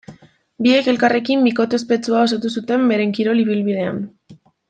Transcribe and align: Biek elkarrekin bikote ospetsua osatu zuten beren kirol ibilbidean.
Biek 0.67 0.87
elkarrekin 0.93 1.43
bikote 1.49 1.77
ospetsua 1.79 2.23
osatu 2.29 2.51
zuten 2.61 2.89
beren 2.93 3.13
kirol 3.19 3.43
ibilbidean. 3.43 4.01